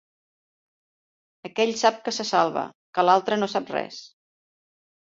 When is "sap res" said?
3.57-4.03